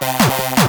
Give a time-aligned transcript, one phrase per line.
[0.00, 0.59] Bye.